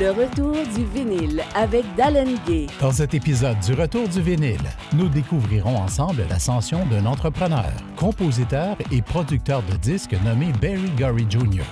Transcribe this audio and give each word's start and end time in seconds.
Le 0.00 0.10
retour 0.10 0.56
du 0.74 0.84
vinyle 0.86 1.42
avec 1.54 1.84
Dallin 1.96 2.34
Gay. 2.46 2.66
Dans 2.80 2.90
cet 2.90 3.14
épisode 3.14 3.58
du 3.60 3.74
Retour 3.74 4.08
du 4.08 4.20
vinyle, 4.20 4.58
nous 4.92 5.08
découvrirons 5.08 5.76
ensemble 5.76 6.26
l'ascension 6.28 6.84
d'un 6.86 7.06
entrepreneur, 7.06 7.70
compositeur 7.96 8.76
et 8.90 9.02
producteur 9.02 9.62
de 9.62 9.76
disques 9.76 10.16
nommé 10.24 10.52
Barry 10.60 10.90
Gorey 10.98 11.26
Jr., 11.30 11.62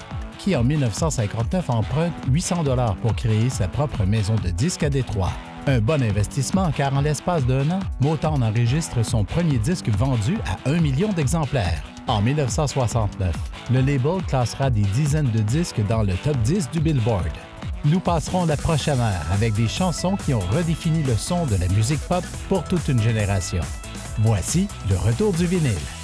qui 0.42 0.56
en 0.56 0.64
1959 0.64 1.70
emprunte 1.70 2.12
800 2.28 2.64
dollars 2.64 2.96
pour 2.96 3.14
créer 3.14 3.48
sa 3.48 3.68
propre 3.68 4.04
maison 4.04 4.34
de 4.34 4.50
disques 4.50 4.82
à 4.82 4.90
Détroit. 4.90 5.32
Un 5.68 5.78
bon 5.80 6.02
investissement 6.02 6.72
car 6.72 6.92
en 6.96 7.02
l'espace 7.02 7.46
d'un 7.46 7.70
an, 7.70 7.78
Motown 8.00 8.42
enregistre 8.42 9.04
son 9.04 9.24
premier 9.24 9.58
disque 9.58 9.88
vendu 9.90 10.36
à 10.46 10.68
un 10.68 10.80
million 10.80 11.12
d'exemplaires. 11.12 11.82
En 12.08 12.20
1969, 12.20 13.32
le 13.70 13.80
label 13.80 14.20
classera 14.26 14.70
des 14.70 14.82
dizaines 14.82 15.30
de 15.30 15.38
disques 15.38 15.80
dans 15.88 16.02
le 16.02 16.14
top 16.24 16.36
10 16.38 16.70
du 16.72 16.80
Billboard. 16.80 17.30
Nous 17.84 18.00
passerons 18.00 18.44
la 18.44 18.56
prochaine 18.56 18.98
heure 18.98 19.26
avec 19.32 19.54
des 19.54 19.68
chansons 19.68 20.16
qui 20.16 20.34
ont 20.34 20.40
redéfini 20.40 21.04
le 21.04 21.14
son 21.14 21.46
de 21.46 21.54
la 21.54 21.68
musique 21.68 22.00
pop 22.08 22.24
pour 22.48 22.64
toute 22.64 22.88
une 22.88 23.00
génération. 23.00 23.62
Voici 24.18 24.66
le 24.90 24.96
retour 24.96 25.32
du 25.32 25.46
vinyle. 25.46 26.01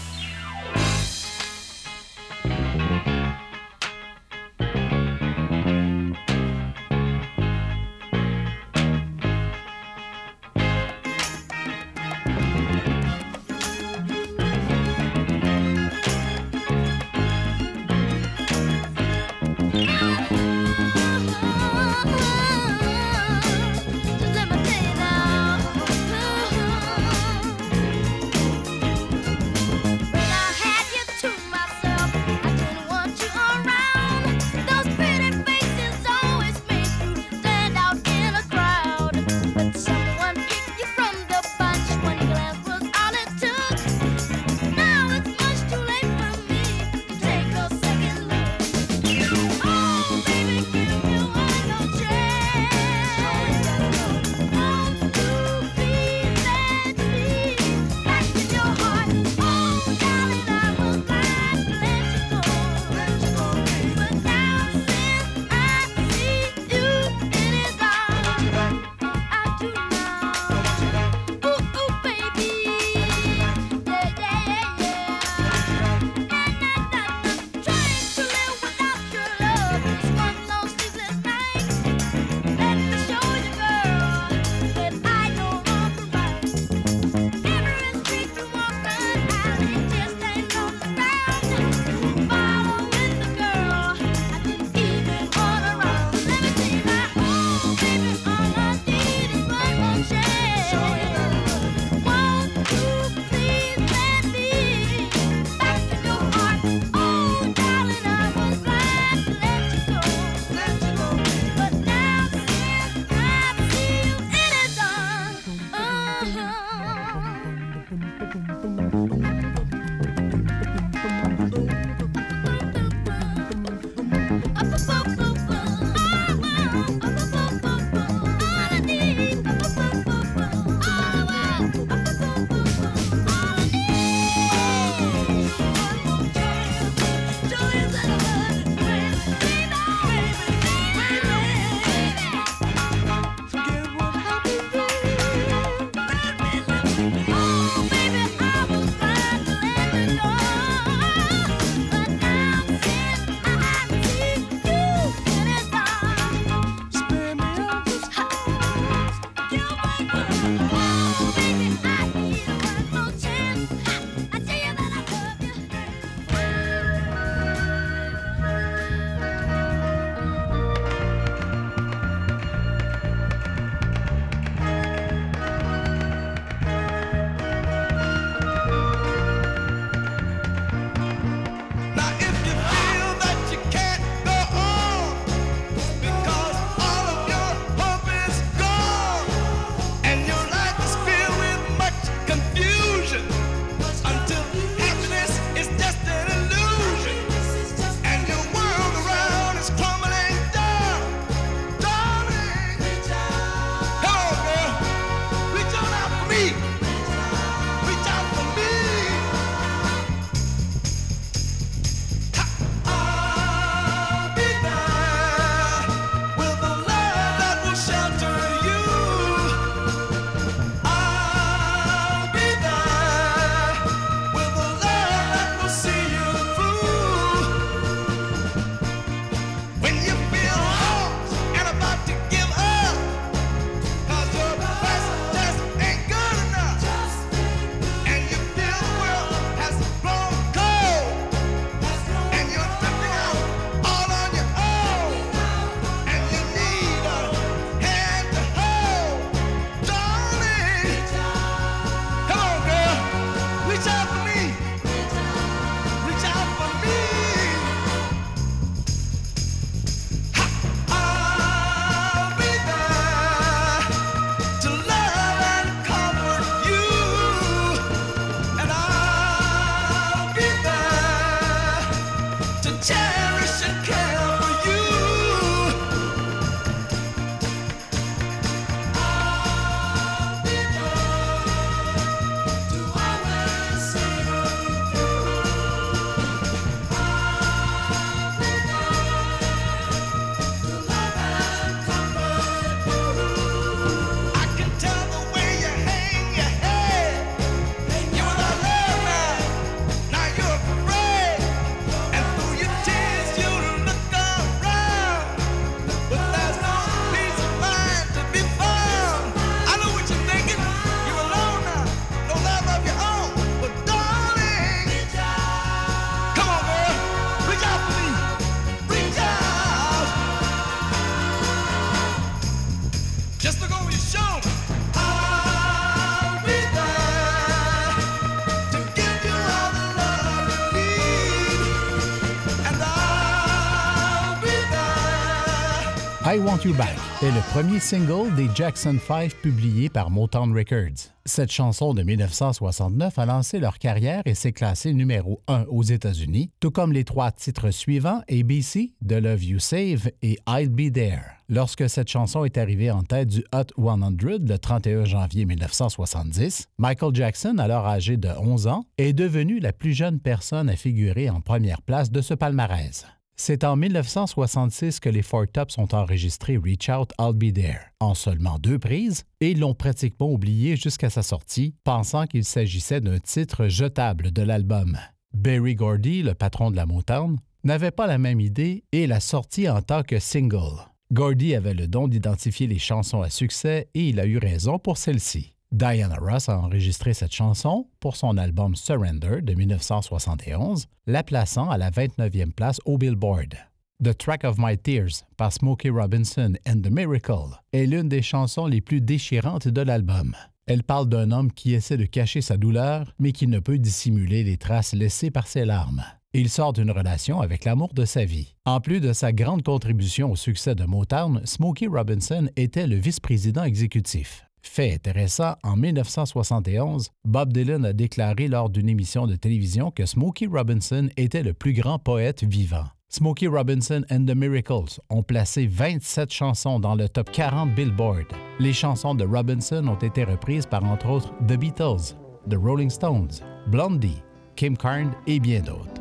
You 336.64 336.74
Back 336.74 336.96
est 337.22 337.30
le 337.30 337.52
premier 337.52 337.78
single 337.78 338.34
des 338.34 338.48
Jackson 338.54 338.96
5 338.98 339.32
publié 339.34 339.88
par 339.88 340.10
Motown 340.10 340.52
Records. 340.56 341.12
Cette 341.24 341.52
chanson 341.52 341.94
de 341.94 342.02
1969 342.02 343.18
a 343.18 343.26
lancé 343.26 343.60
leur 343.60 343.78
carrière 343.78 344.22
et 344.24 344.34
s'est 344.34 344.52
classée 344.52 344.92
numéro 344.92 345.40
1 345.46 345.66
aux 345.68 345.82
États-Unis, 345.82 346.50
tout 346.58 346.70
comme 346.70 346.92
les 346.92 347.04
trois 347.04 347.30
titres 347.30 347.70
suivants 347.70 348.22
ABC, 348.30 348.92
The 349.06 349.12
Love 349.12 349.44
You 349.44 349.58
Save 349.58 350.10
et 350.22 350.38
I'll 350.48 350.70
Be 350.70 350.92
There. 350.92 351.22
Lorsque 351.48 351.88
cette 351.88 352.08
chanson 352.08 352.44
est 352.44 352.58
arrivée 352.58 352.90
en 352.90 353.02
tête 353.02 353.28
du 353.28 353.44
Hot 353.52 353.72
100 353.76 354.10
le 354.48 354.56
31 354.56 355.04
janvier 355.04 355.44
1970, 355.44 356.66
Michael 356.78 357.14
Jackson, 357.14 357.58
alors 357.58 357.86
âgé 357.86 358.16
de 358.16 358.28
11 358.28 358.66
ans, 358.66 358.84
est 358.96 359.12
devenu 359.12 359.60
la 359.60 359.72
plus 359.72 359.92
jeune 359.92 360.18
personne 360.18 360.68
à 360.68 360.76
figurer 360.76 361.30
en 361.30 361.40
première 361.40 361.82
place 361.82 362.10
de 362.10 362.20
ce 362.20 362.34
palmarès. 362.34 363.06
C'est 363.40 363.62
en 363.62 363.76
1966 363.76 364.98
que 364.98 365.08
les 365.08 365.22
Four 365.22 365.46
Tops 365.52 365.78
ont 365.78 365.88
enregistré 365.92 366.58
Reach 366.58 366.88
Out, 366.88 367.12
I'll 367.20 367.32
Be 367.32 367.54
There 367.54 367.78
en 368.00 368.14
seulement 368.14 368.58
deux 368.58 368.80
prises 368.80 369.24
et 369.40 369.54
l'ont 369.54 369.74
pratiquement 369.74 370.30
oublié 370.30 370.74
jusqu'à 370.76 371.08
sa 371.08 371.22
sortie, 371.22 371.76
pensant 371.84 372.26
qu'il 372.26 372.44
s'agissait 372.44 373.00
d'un 373.00 373.20
titre 373.20 373.68
jetable 373.68 374.32
de 374.32 374.42
l'album. 374.42 374.98
Barry 375.32 375.76
Gordy, 375.76 376.22
le 376.22 376.34
patron 376.34 376.72
de 376.72 376.76
la 376.76 376.84
Motown, 376.84 377.38
n'avait 377.62 377.92
pas 377.92 378.08
la 378.08 378.18
même 378.18 378.40
idée 378.40 378.84
et 378.90 379.06
l'a 379.06 379.20
sorti 379.20 379.68
en 379.68 379.82
tant 379.82 380.02
que 380.02 380.18
single. 380.18 380.84
Gordy 381.12 381.54
avait 381.54 381.74
le 381.74 381.86
don 381.86 382.08
d'identifier 382.08 382.66
les 382.66 382.78
chansons 382.80 383.22
à 383.22 383.30
succès 383.30 383.88
et 383.94 384.08
il 384.08 384.18
a 384.18 384.26
eu 384.26 384.38
raison 384.38 384.80
pour 384.80 384.98
celle-ci. 384.98 385.54
Diana 385.70 386.16
Ross 386.16 386.48
a 386.48 386.58
enregistré 386.58 387.12
cette 387.12 387.34
chanson 387.34 387.86
pour 388.00 388.16
son 388.16 388.38
album 388.38 388.74
Surrender 388.74 389.42
de 389.42 389.52
1971, 389.52 390.86
la 391.06 391.22
plaçant 391.22 391.68
à 391.68 391.76
la 391.76 391.90
29e 391.90 392.52
place 392.52 392.80
au 392.86 392.96
Billboard. 392.96 393.54
The 394.02 394.16
Track 394.16 394.44
of 394.44 394.56
My 394.58 394.78
Tears 394.78 395.24
par 395.36 395.52
Smokey 395.52 395.90
Robinson 395.90 396.54
and 396.66 396.80
The 396.82 396.90
Miracle 396.90 397.60
est 397.72 397.84
l'une 397.84 398.08
des 398.08 398.22
chansons 398.22 398.66
les 398.66 398.80
plus 398.80 399.00
déchirantes 399.00 399.68
de 399.68 399.80
l'album. 399.82 400.34
Elle 400.66 400.84
parle 400.84 401.08
d'un 401.08 401.32
homme 401.32 401.52
qui 401.52 401.74
essaie 401.74 401.96
de 401.96 402.06
cacher 402.06 402.40
sa 402.40 402.56
douleur, 402.56 403.12
mais 403.18 403.32
qui 403.32 403.46
ne 403.46 403.58
peut 403.58 403.78
dissimuler 403.78 404.44
les 404.44 404.56
traces 404.56 404.94
laissées 404.94 405.30
par 405.30 405.46
ses 405.46 405.64
larmes. 405.64 406.04
Il 406.32 406.48
sort 406.48 406.72
d'une 406.72 406.90
relation 406.90 407.40
avec 407.40 407.64
l'amour 407.64 407.92
de 407.92 408.04
sa 408.04 408.24
vie. 408.24 408.54
En 408.64 408.80
plus 408.80 409.00
de 409.00 409.12
sa 409.12 409.32
grande 409.32 409.62
contribution 409.62 410.30
au 410.30 410.36
succès 410.36 410.74
de 410.74 410.84
Motown, 410.84 411.40
Smokey 411.44 411.86
Robinson 411.86 412.48
était 412.56 412.86
le 412.86 412.96
vice-président 412.96 413.64
exécutif. 413.64 414.47
Fait 414.70 414.94
intéressant, 414.94 415.56
en 415.64 415.76
1971, 415.76 417.10
Bob 417.24 417.52
Dylan 417.52 417.84
a 417.84 417.92
déclaré 417.92 418.46
lors 418.46 418.70
d'une 418.70 418.88
émission 418.88 419.26
de 419.26 419.34
télévision 419.34 419.90
que 419.90 420.06
Smokey 420.06 420.46
Robinson 420.46 421.08
était 421.16 421.42
le 421.42 421.52
plus 421.52 421.72
grand 421.72 421.98
poète 421.98 422.44
vivant. 422.44 422.84
Smokey 423.08 423.48
Robinson 423.48 424.04
and 424.10 424.26
the 424.26 424.36
Miracles 424.36 425.00
ont 425.10 425.22
placé 425.24 425.66
27 425.66 426.30
chansons 426.30 426.78
dans 426.78 426.94
le 426.94 427.08
top 427.08 427.32
40 427.32 427.74
Billboard. 427.74 428.26
Les 428.60 428.74
chansons 428.74 429.14
de 429.14 429.24
Robinson 429.24 429.84
ont 429.88 429.98
été 429.98 430.22
reprises 430.22 430.66
par 430.66 430.84
entre 430.84 431.08
autres 431.08 431.32
The 431.48 431.56
Beatles, 431.56 432.14
The 432.48 432.56
Rolling 432.56 432.90
Stones, 432.90 433.40
Blondie, 433.68 434.22
Kim 434.54 434.76
Carnes 434.76 435.14
et 435.26 435.40
bien 435.40 435.60
d'autres. 435.60 435.98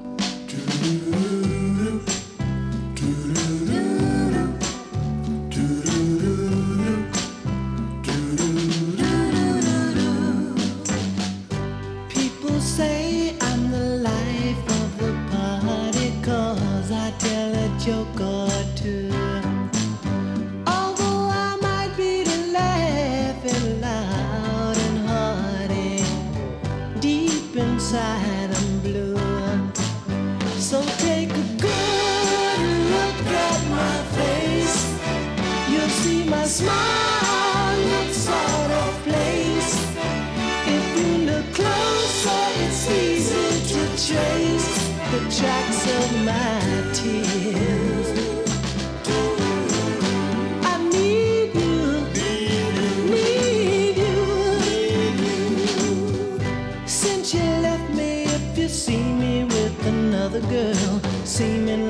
Inside 27.87 28.51
I'm 28.51 28.79
blue. 28.79 29.15
So 30.59 30.83
take 30.97 31.29
a 31.29 31.45
good 31.65 32.59
look 32.93 33.19
at 33.47 33.59
my 33.69 33.97
face. 34.17 34.77
You'll 35.69 35.95
see 36.03 36.27
my 36.27 36.43
smile 36.43 37.77
looks 37.93 38.27
out 38.27 38.71
of 38.83 39.03
place. 39.03 39.71
If 40.75 40.85
you 40.99 41.11
look 41.31 41.45
closer, 41.53 42.45
it's 42.65 42.91
easy 42.91 43.47
to 43.71 43.81
trace 44.05 44.71
the 45.11 45.21
tracks 45.39 45.81
of 45.99 46.25
my 46.25 46.56
seeming 61.37 61.86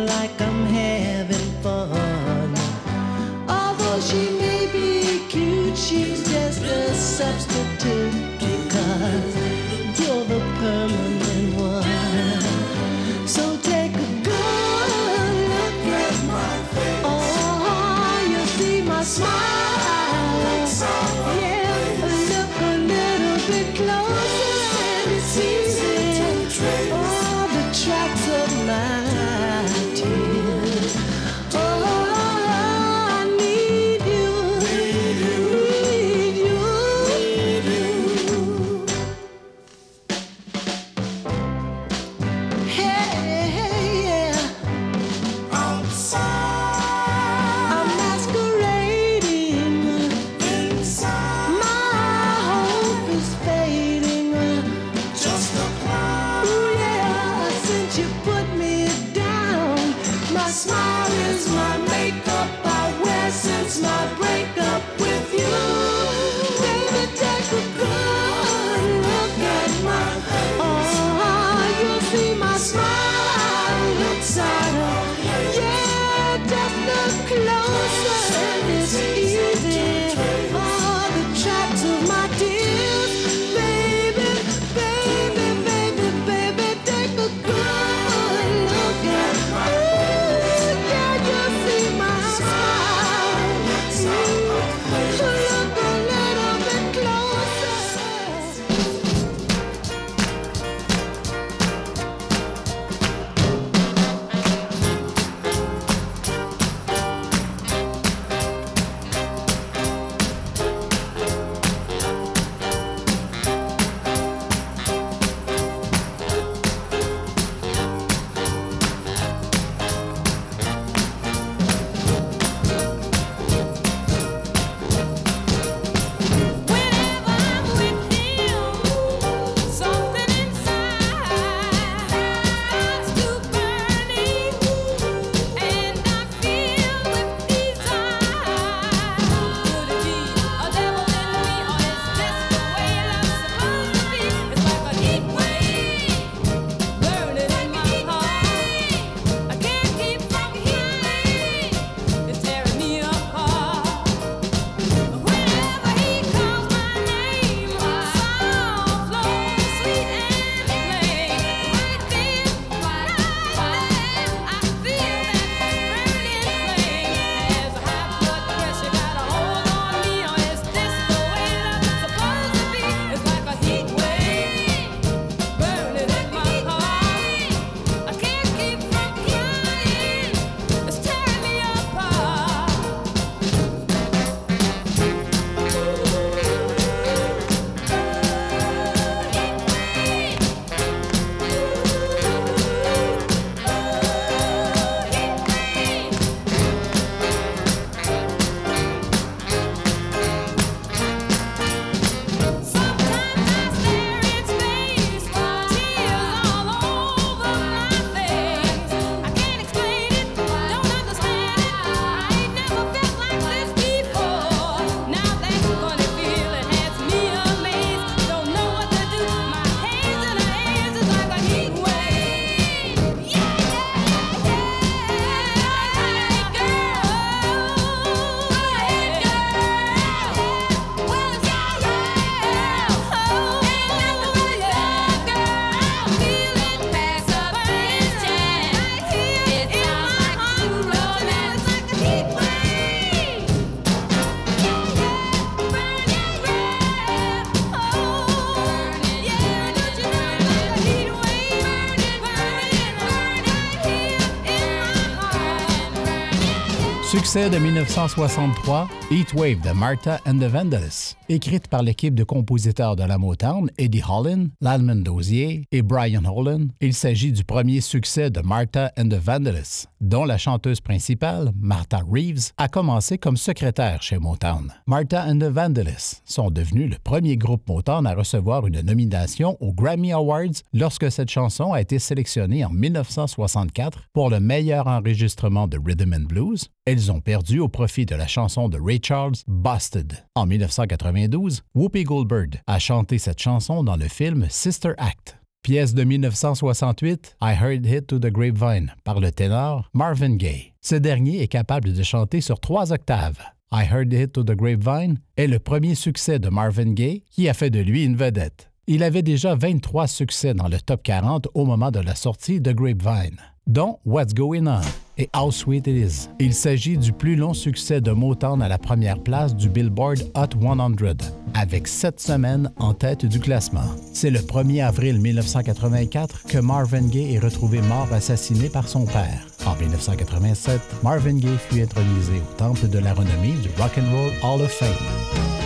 De 257.37 257.59
1963, 257.59 258.87
Heatwave 259.09 259.61
de 259.61 259.71
Martha 259.71 260.19
and 260.25 260.37
the 260.39 260.49
Vandellas. 260.49 261.15
Écrite 261.29 261.69
par 261.69 261.81
l'équipe 261.81 262.13
de 262.13 262.25
compositeurs 262.25 262.97
de 262.97 263.03
la 263.03 263.17
Motown, 263.17 263.69
Eddie 263.77 264.03
Holland, 264.05 264.49
Lalman 264.59 265.01
Dozier 265.01 265.63
et 265.71 265.81
Brian 265.81 266.25
Holland, 266.25 266.71
il 266.81 266.93
s'agit 266.93 267.31
du 267.31 267.45
premier 267.45 267.79
succès 267.79 268.29
de 268.29 268.41
Martha 268.41 268.91
and 268.97 269.07
the 269.07 269.13
Vandellas, 269.13 269.87
dont 270.01 270.25
la 270.25 270.37
chanteuse 270.37 270.81
principale, 270.81 271.51
Martha 271.57 272.01
Reeves, 272.05 272.51
a 272.57 272.67
commencé 272.67 273.17
comme 273.17 273.37
secrétaire 273.37 274.01
chez 274.01 274.19
Motown. 274.19 274.73
Martha 274.87 275.23
and 275.25 275.39
the 275.39 275.49
Vandellas 275.49 276.21
sont 276.25 276.51
devenus 276.51 276.89
le 276.89 276.97
premier 277.01 277.37
groupe 277.37 277.65
Motown 277.69 278.05
à 278.05 278.13
recevoir 278.13 278.67
une 278.67 278.81
nomination 278.81 279.55
aux 279.61 279.71
Grammy 279.71 280.11
Awards 280.11 280.63
lorsque 280.73 281.09
cette 281.09 281.31
chanson 281.31 281.71
a 281.71 281.79
été 281.79 281.97
sélectionnée 281.97 282.65
en 282.65 282.71
1964 282.71 284.09
pour 284.11 284.29
le 284.29 284.41
meilleur 284.41 284.87
enregistrement 284.87 285.67
de 285.69 285.77
rhythm 285.77 286.13
and 286.13 286.27
blues. 286.27 286.67
Elles 286.85 287.11
ont 287.11 287.19
perdu 287.19 287.59
au 287.59 287.67
profit 287.67 288.05
de 288.05 288.15
la 288.15 288.27
chanson 288.27 288.69
de 288.69 288.79
Ray 288.79 288.96
Charles, 289.01 289.35
Busted. 289.47 290.25
En 290.35 290.45
1992, 290.45 291.63
Whoopi 291.75 292.03
Goldberg 292.03 292.61
a 292.67 292.79
chanté 292.79 293.17
cette 293.17 293.41
chanson 293.41 293.83
dans 293.83 293.95
le 293.95 294.07
film 294.07 294.47
Sister 294.49 294.93
Act. 294.97 295.37
Pièce 295.63 295.93
de 295.93 296.03
1968, 296.03 297.37
I 297.41 297.53
Heard 297.61 297.85
Hit 297.85 298.07
to 298.07 298.19
the 298.19 298.31
Grapevine, 298.31 298.93
par 299.03 299.19
le 299.19 299.31
ténor 299.31 299.89
Marvin 299.93 300.35
Gaye. 300.35 300.73
Ce 300.81 300.95
dernier 300.95 301.41
est 301.41 301.47
capable 301.47 301.91
de 301.91 302.03
chanter 302.03 302.39
sur 302.39 302.59
trois 302.59 302.93
octaves. 302.93 303.39
I 303.71 303.83
Heard 303.83 304.13
Hit 304.13 304.31
to 304.31 304.43
the 304.43 304.55
Grapevine 304.55 305.19
est 305.35 305.47
le 305.47 305.59
premier 305.59 305.95
succès 305.95 306.39
de 306.39 306.47
Marvin 306.47 306.93
Gaye 306.93 307.21
qui 307.31 307.49
a 307.49 307.53
fait 307.53 307.69
de 307.69 307.79
lui 307.79 308.05
une 308.05 308.15
vedette. 308.15 308.71
Il 308.87 309.03
avait 309.03 309.23
déjà 309.23 309.55
23 309.55 310.07
succès 310.07 310.53
dans 310.53 310.69
le 310.69 310.79
top 310.79 311.03
40 311.03 311.49
au 311.53 311.65
moment 311.65 311.91
de 311.91 311.99
la 311.99 312.15
sortie 312.15 312.61
de 312.61 312.71
Grapevine, 312.71 313.37
dont 313.67 313.99
What's 314.05 314.33
Going 314.33 314.65
On 314.67 314.81
et 315.17 315.29
How 315.35 315.51
Sweet 315.51 315.87
It 315.87 315.95
Is. 315.95 316.29
Il 316.39 316.53
s'agit 316.53 316.97
du 316.97 317.11
plus 317.11 317.35
long 317.35 317.53
succès 317.53 318.01
de 318.01 318.11
Motown 318.11 318.61
à 318.61 318.67
la 318.67 318.77
première 318.77 319.19
place 319.19 319.55
du 319.55 319.69
Billboard 319.69 320.19
Hot 320.35 320.59
100, 320.61 321.33
avec 321.53 321.87
sept 321.87 322.19
semaines 322.19 322.71
en 322.77 322.93
tête 322.93 323.25
du 323.25 323.39
classement. 323.39 323.89
C'est 324.13 324.29
le 324.29 324.39
1er 324.39 324.85
avril 324.85 325.19
1984 325.19 326.43
que 326.43 326.59
Marvin 326.59 327.07
Gaye 327.07 327.35
est 327.35 327.39
retrouvé 327.39 327.81
mort 327.81 328.07
assassiné 328.11 328.69
par 328.69 328.87
son 328.87 329.05
père. 329.05 329.47
En 329.65 329.75
1987, 329.75 330.79
Marvin 331.03 331.37
Gaye 331.37 331.57
fut 331.69 331.81
intronisé 331.81 332.33
au 332.37 332.57
temple 332.57 332.87
de 332.87 332.99
la 332.99 333.13
renommée 333.13 333.55
du 333.61 333.69
Rock 333.77 333.97
and 333.97 334.15
Roll 334.15 334.31
Hall 334.43 334.61
of 334.61 334.71
Fame. 334.71 335.56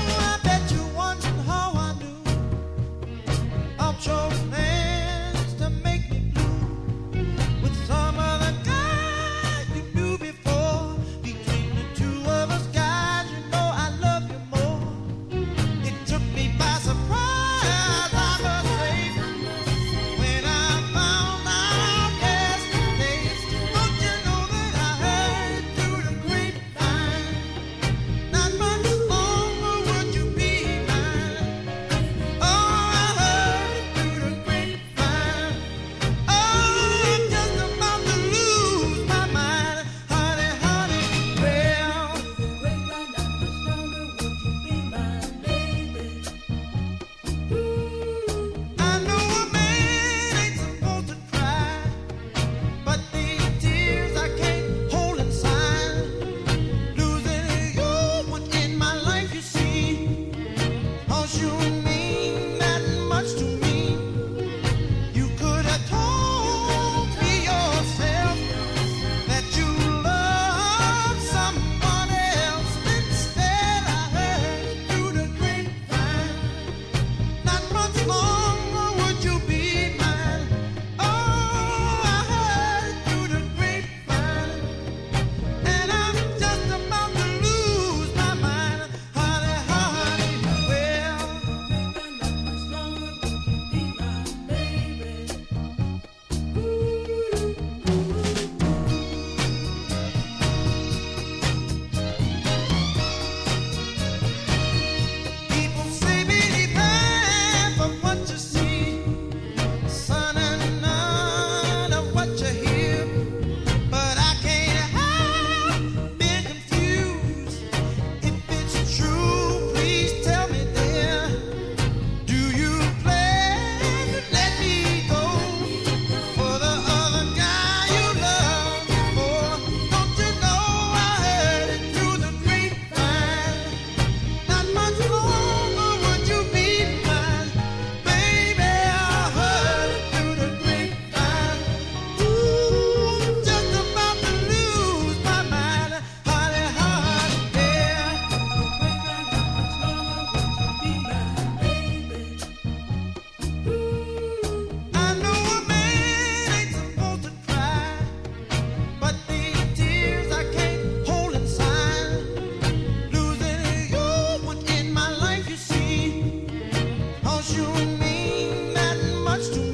much 169.32 169.48
too 169.54 169.71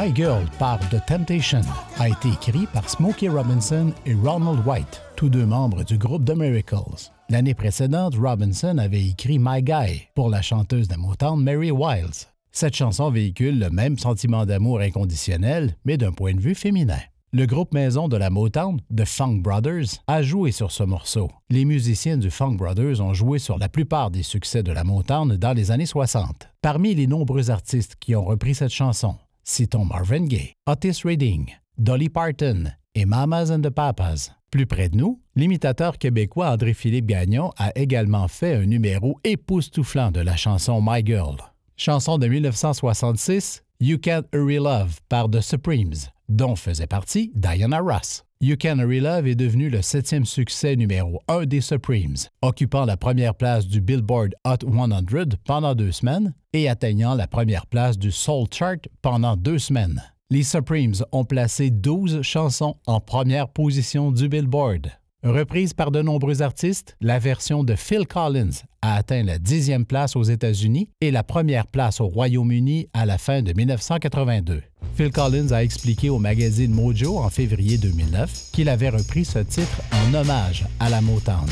My 0.00 0.10
Girl 0.14 0.46
par 0.58 0.78
The 0.88 1.04
Temptation 1.04 1.60
a 1.98 2.08
été 2.08 2.28
écrit 2.28 2.66
par 2.72 2.88
Smokey 2.88 3.28
Robinson 3.28 3.92
et 4.06 4.14
Ronald 4.14 4.66
White, 4.66 5.02
tous 5.14 5.28
deux 5.28 5.44
membres 5.44 5.84
du 5.84 5.98
groupe 5.98 6.24
The 6.24 6.34
Miracles. 6.34 7.10
L'année 7.28 7.52
précédente, 7.52 8.14
Robinson 8.14 8.78
avait 8.78 9.04
écrit 9.04 9.38
My 9.38 9.62
Guy 9.62 10.08
pour 10.14 10.30
la 10.30 10.40
chanteuse 10.40 10.88
de 10.88 10.96
Motown 10.96 11.42
Mary 11.42 11.70
Wiles. 11.70 12.28
Cette 12.50 12.76
chanson 12.76 13.10
véhicule 13.10 13.58
le 13.58 13.68
même 13.68 13.98
sentiment 13.98 14.46
d'amour 14.46 14.80
inconditionnel, 14.80 15.76
mais 15.84 15.98
d'un 15.98 16.12
point 16.12 16.32
de 16.32 16.40
vue 16.40 16.54
féminin. 16.54 17.00
Le 17.32 17.44
groupe 17.44 17.74
maison 17.74 18.08
de 18.08 18.16
la 18.16 18.30
Motown, 18.30 18.80
The 18.96 19.04
Funk 19.04 19.42
Brothers, 19.42 20.02
a 20.06 20.22
joué 20.22 20.50
sur 20.50 20.72
ce 20.72 20.82
morceau. 20.82 21.28
Les 21.50 21.66
musiciens 21.66 22.16
du 22.16 22.30
Funk 22.30 22.54
Brothers 22.54 23.02
ont 23.02 23.12
joué 23.12 23.38
sur 23.38 23.58
la 23.58 23.68
plupart 23.68 24.10
des 24.10 24.22
succès 24.22 24.62
de 24.62 24.72
la 24.72 24.82
Motown 24.82 25.36
dans 25.36 25.52
les 25.52 25.70
années 25.70 25.84
60. 25.84 26.48
Parmi 26.62 26.94
les 26.94 27.06
nombreux 27.06 27.50
artistes 27.50 27.96
qui 28.00 28.16
ont 28.16 28.24
repris 28.24 28.54
cette 28.54 28.72
chanson, 28.72 29.16
citons 29.50 29.84
Marvin 29.84 30.26
Gaye, 30.26 30.54
Otis 30.66 31.02
Redding, 31.04 31.50
Dolly 31.76 32.08
Parton 32.08 32.72
et 32.94 33.04
Mamas 33.04 33.50
and 33.50 33.62
the 33.62 33.70
Papas. 33.70 34.30
Plus 34.50 34.66
près 34.66 34.88
de 34.88 34.96
nous, 34.96 35.20
l'imitateur 35.36 35.98
québécois 35.98 36.50
André-Philippe 36.50 37.06
Gagnon 37.06 37.52
a 37.56 37.70
également 37.76 38.28
fait 38.28 38.54
un 38.54 38.66
numéro 38.66 39.18
époustouflant 39.24 40.10
de 40.10 40.20
la 40.20 40.36
chanson 40.36 40.80
My 40.82 41.04
Girl. 41.04 41.36
Chanson 41.76 42.18
de 42.18 42.26
1966, 42.26 43.62
You 43.80 43.98
Can't 43.98 44.24
Hurry 44.32 44.56
Love 44.56 45.00
par 45.08 45.30
The 45.30 45.40
Supremes, 45.40 46.10
dont 46.28 46.56
faisait 46.56 46.86
partie 46.86 47.32
Diana 47.34 47.80
Ross. 47.80 48.24
You 48.42 48.56
Can 48.56 48.78
Hurry 48.78 49.00
Love 49.00 49.26
est 49.26 49.34
devenu 49.34 49.68
le 49.68 49.82
septième 49.82 50.24
succès 50.24 50.74
numéro 50.74 51.20
1 51.28 51.44
des 51.44 51.60
Supremes, 51.60 52.16
occupant 52.40 52.86
la 52.86 52.96
première 52.96 53.34
place 53.34 53.66
du 53.66 53.82
Billboard 53.82 54.34
Hot 54.46 54.62
100 54.62 55.36
pendant 55.44 55.74
deux 55.74 55.92
semaines 55.92 56.32
et 56.54 56.66
atteignant 56.66 57.14
la 57.14 57.26
première 57.26 57.66
place 57.66 57.98
du 57.98 58.10
Soul 58.10 58.46
Chart 58.50 58.78
pendant 59.02 59.36
deux 59.36 59.58
semaines. 59.58 60.02
Les 60.30 60.42
Supremes 60.42 60.94
ont 61.12 61.26
placé 61.26 61.68
12 61.68 62.22
chansons 62.22 62.76
en 62.86 62.98
première 62.98 63.50
position 63.50 64.10
du 64.10 64.30
Billboard. 64.30 64.90
Reprise 65.22 65.74
par 65.74 65.90
de 65.90 66.00
nombreux 66.00 66.40
artistes, 66.40 66.96
la 67.02 67.18
version 67.18 67.62
de 67.62 67.74
Phil 67.74 68.06
Collins 68.06 68.62
a 68.80 68.94
atteint 68.94 69.22
la 69.22 69.38
dixième 69.38 69.84
place 69.84 70.16
aux 70.16 70.22
États-Unis 70.22 70.88
et 71.02 71.10
la 71.10 71.22
première 71.22 71.66
place 71.66 72.00
au 72.00 72.06
Royaume-Uni 72.06 72.88
à 72.94 73.04
la 73.04 73.18
fin 73.18 73.42
de 73.42 73.52
1982. 73.52 74.62
Phil 74.94 75.10
Collins 75.10 75.52
a 75.52 75.62
expliqué 75.62 76.08
au 76.08 76.18
magazine 76.18 76.72
Mojo 76.72 77.18
en 77.18 77.28
février 77.28 77.76
2009 77.76 78.50
qu'il 78.52 78.70
avait 78.70 78.88
repris 78.88 79.26
ce 79.26 79.40
titre 79.40 79.82
en 79.92 80.14
hommage 80.14 80.64
à 80.78 80.88
la 80.88 81.02
Motown. 81.02 81.46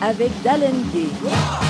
Avec 0.00 0.30
Dallin 0.42 0.78
Gay. 0.92 1.69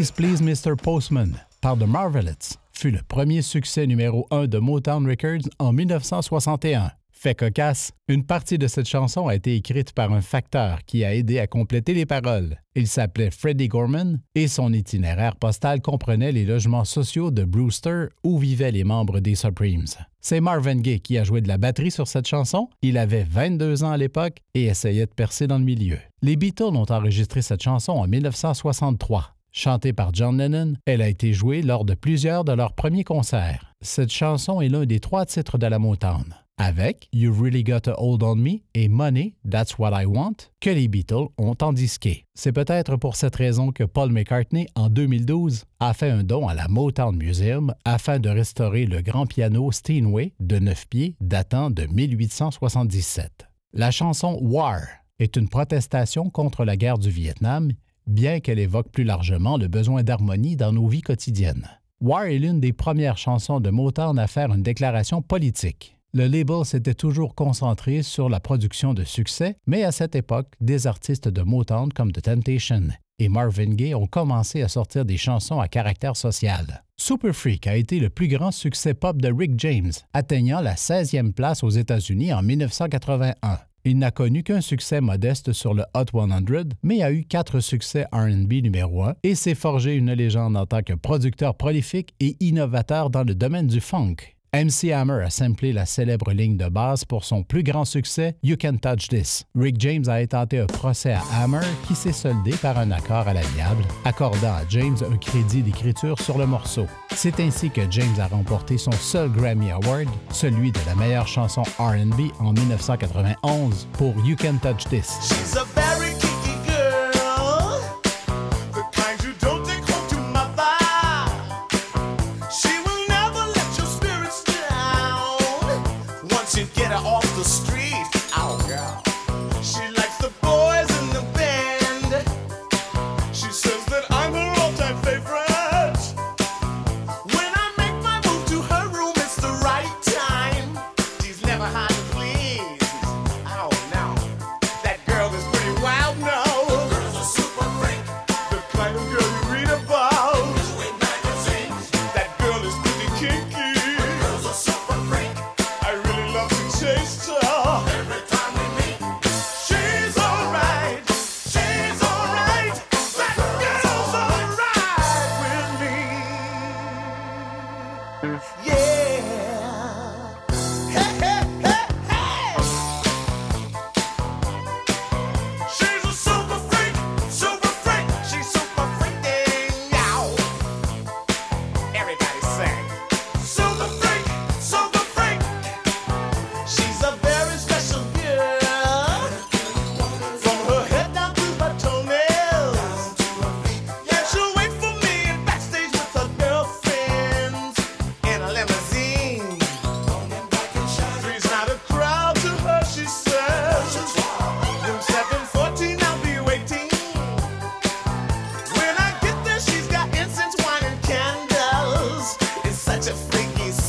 Please 0.00 0.12
Please 0.12 0.40
Mr. 0.40 0.76
Postman 0.76 1.36
par 1.60 1.76
The 1.76 1.86
Marvelettes 1.86 2.58
fut 2.72 2.90
le 2.90 3.00
premier 3.06 3.42
succès 3.42 3.86
numéro 3.86 4.26
1 4.30 4.46
de 4.46 4.56
Motown 4.56 5.06
Records 5.06 5.50
en 5.58 5.74
1961. 5.74 6.90
Fait 7.12 7.34
cocasse, 7.34 7.92
une 8.08 8.24
partie 8.24 8.56
de 8.56 8.66
cette 8.66 8.88
chanson 8.88 9.28
a 9.28 9.34
été 9.34 9.54
écrite 9.56 9.92
par 9.92 10.10
un 10.14 10.22
facteur 10.22 10.78
qui 10.86 11.04
a 11.04 11.14
aidé 11.14 11.38
à 11.38 11.46
compléter 11.46 11.92
les 11.92 12.06
paroles. 12.06 12.56
Il 12.74 12.86
s'appelait 12.86 13.30
Freddie 13.30 13.68
Gorman 13.68 14.20
et 14.34 14.48
son 14.48 14.72
itinéraire 14.72 15.36
postal 15.36 15.82
comprenait 15.82 16.32
les 16.32 16.46
logements 16.46 16.86
sociaux 16.86 17.30
de 17.30 17.44
Brewster 17.44 18.06
où 18.24 18.38
vivaient 18.38 18.72
les 18.72 18.84
membres 18.84 19.20
des 19.20 19.34
Supremes. 19.34 19.84
C'est 20.22 20.40
Marvin 20.40 20.76
Gaye 20.76 21.02
qui 21.02 21.18
a 21.18 21.24
joué 21.24 21.42
de 21.42 21.48
la 21.48 21.58
batterie 21.58 21.90
sur 21.90 22.08
cette 22.08 22.26
chanson. 22.26 22.70
Il 22.80 22.96
avait 22.96 23.26
22 23.28 23.84
ans 23.84 23.90
à 23.90 23.98
l'époque 23.98 24.38
et 24.54 24.64
essayait 24.64 25.04
de 25.04 25.12
percer 25.14 25.46
dans 25.46 25.58
le 25.58 25.64
milieu. 25.64 25.98
Les 26.22 26.36
Beatles 26.36 26.74
ont 26.74 26.90
enregistré 26.90 27.42
cette 27.42 27.62
chanson 27.62 27.92
en 27.92 28.06
1963. 28.06 29.34
Chantée 29.52 29.92
par 29.92 30.14
John 30.14 30.38
Lennon, 30.38 30.74
elle 30.86 31.02
a 31.02 31.08
été 31.08 31.32
jouée 31.32 31.62
lors 31.62 31.84
de 31.84 31.94
plusieurs 31.94 32.44
de 32.44 32.52
leurs 32.52 32.72
premiers 32.72 33.04
concerts. 33.04 33.74
Cette 33.80 34.12
chanson 34.12 34.60
est 34.60 34.68
l'un 34.68 34.86
des 34.86 35.00
trois 35.00 35.26
titres 35.26 35.58
de 35.58 35.66
la 35.66 35.80
Motown. 35.80 36.36
Avec 36.56 37.08
You've 37.12 37.40
Really 37.40 37.64
Got 37.64 37.88
a 37.88 37.94
Hold 37.98 38.22
on 38.22 38.36
Me 38.36 38.60
et 38.74 38.88
Money, 38.88 39.34
That's 39.50 39.78
What 39.78 40.00
I 40.00 40.04
Want, 40.04 40.50
que 40.60 40.70
les 40.70 40.88
Beatles 40.88 41.28
ont 41.38 41.56
endisqué. 41.62 42.26
C'est 42.34 42.52
peut-être 42.52 42.96
pour 42.96 43.16
cette 43.16 43.34
raison 43.34 43.72
que 43.72 43.82
Paul 43.82 44.12
McCartney, 44.12 44.68
en 44.76 44.88
2012, 44.88 45.64
a 45.80 45.94
fait 45.94 46.10
un 46.10 46.22
don 46.22 46.46
à 46.46 46.54
la 46.54 46.68
Motown 46.68 47.16
Museum 47.16 47.74
afin 47.84 48.18
de 48.18 48.28
restaurer 48.28 48.84
le 48.84 49.00
grand 49.00 49.26
piano 49.26 49.72
Steinway 49.72 50.32
de 50.38 50.58
9 50.58 50.86
pieds 50.88 51.16
datant 51.20 51.70
de 51.70 51.86
1877. 51.86 53.48
La 53.72 53.90
chanson 53.90 54.38
War 54.42 54.82
est 55.18 55.36
une 55.36 55.48
protestation 55.48 56.28
contre 56.30 56.64
la 56.64 56.76
guerre 56.76 56.98
du 56.98 57.10
Vietnam 57.10 57.72
bien 58.10 58.40
qu'elle 58.40 58.58
évoque 58.58 58.90
plus 58.90 59.04
largement 59.04 59.56
le 59.56 59.68
besoin 59.68 60.02
d'harmonie 60.02 60.56
dans 60.56 60.72
nos 60.72 60.88
vies 60.88 61.02
quotidiennes. 61.02 61.68
War 62.00 62.24
est 62.24 62.38
l'une 62.38 62.60
des 62.60 62.72
premières 62.72 63.18
chansons 63.18 63.60
de 63.60 63.70
Motown 63.70 64.18
à 64.18 64.26
faire 64.26 64.52
une 64.52 64.62
déclaration 64.62 65.22
politique. 65.22 65.96
Le 66.12 66.26
label 66.26 66.64
s'était 66.64 66.94
toujours 66.94 67.34
concentré 67.34 68.02
sur 68.02 68.28
la 68.28 68.40
production 68.40 68.94
de 68.94 69.04
succès, 69.04 69.54
mais 69.66 69.84
à 69.84 69.92
cette 69.92 70.16
époque, 70.16 70.48
des 70.60 70.86
artistes 70.86 71.28
de 71.28 71.42
Motown 71.42 71.92
comme 71.92 72.10
The 72.10 72.22
Temptation 72.22 72.88
et 73.20 73.28
Marvin 73.28 73.74
Gaye 73.74 73.94
ont 73.94 74.06
commencé 74.06 74.62
à 74.62 74.68
sortir 74.68 75.04
des 75.04 75.16
chansons 75.16 75.60
à 75.60 75.68
caractère 75.68 76.16
social. 76.16 76.84
Super 76.96 77.34
Freak 77.34 77.66
a 77.66 77.76
été 77.76 78.00
le 78.00 78.10
plus 78.10 78.28
grand 78.28 78.50
succès 78.50 78.94
pop 78.94 79.20
de 79.20 79.32
Rick 79.32 79.52
James, 79.58 79.92
atteignant 80.12 80.60
la 80.60 80.74
16e 80.74 81.32
place 81.32 81.62
aux 81.62 81.70
États-Unis 81.70 82.32
en 82.32 82.42
1981. 82.42 83.58
Il 83.84 83.98
n'a 83.98 84.10
connu 84.10 84.42
qu'un 84.42 84.60
succès 84.60 85.00
modeste 85.00 85.52
sur 85.52 85.72
le 85.72 85.84
Hot 85.94 86.06
100, 86.12 86.76
mais 86.82 87.02
a 87.02 87.12
eu 87.12 87.24
quatre 87.24 87.60
succès 87.60 88.06
RB 88.12 88.52
numéro 88.62 89.04
1 89.04 89.14
et 89.22 89.34
s'est 89.34 89.54
forgé 89.54 89.94
une 89.94 90.12
légende 90.12 90.56
en 90.56 90.66
tant 90.66 90.82
que 90.82 90.92
producteur 90.92 91.54
prolifique 91.54 92.14
et 92.20 92.36
innovateur 92.40 93.08
dans 93.08 93.24
le 93.24 93.34
domaine 93.34 93.68
du 93.68 93.80
funk. 93.80 94.16
MC 94.52 94.90
Hammer 94.90 95.22
a 95.24 95.30
samplé 95.30 95.72
la 95.72 95.86
célèbre 95.86 96.32
ligne 96.32 96.56
de 96.56 96.68
base 96.68 97.04
pour 97.04 97.24
son 97.24 97.44
plus 97.44 97.62
grand 97.62 97.84
succès, 97.84 98.34
You 98.42 98.56
Can 98.60 98.78
Touch 98.78 99.06
This. 99.08 99.44
Rick 99.54 99.76
James 99.78 100.04
a 100.08 100.14
intenté 100.14 100.58
un 100.58 100.66
procès 100.66 101.12
à 101.12 101.22
Hammer 101.40 101.60
qui 101.86 101.94
s'est 101.94 102.12
soldé 102.12 102.50
par 102.60 102.76
un 102.76 102.90
accord 102.90 103.28
à 103.28 103.34
l'amiable, 103.34 103.84
accordant 104.04 104.54
à 104.54 104.62
James 104.68 104.96
un 105.08 105.16
crédit 105.18 105.62
d'écriture 105.62 106.20
sur 106.20 106.36
le 106.36 106.46
morceau. 106.46 106.86
C'est 107.14 107.38
ainsi 107.38 107.70
que 107.70 107.82
James 107.90 108.18
a 108.18 108.26
remporté 108.26 108.76
son 108.76 108.90
seul 108.90 109.30
Grammy 109.30 109.70
Award, 109.70 110.08
celui 110.32 110.72
de 110.72 110.80
la 110.84 110.96
meilleure 110.96 111.28
chanson 111.28 111.62
RB 111.78 112.32
en 112.40 112.52
1991 112.52 113.86
pour 113.92 114.14
You 114.26 114.34
Can 114.34 114.56
Touch 114.60 114.88
This. 114.88 115.54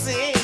see. 0.01 0.40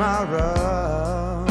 Tomorrow. 0.00 1.44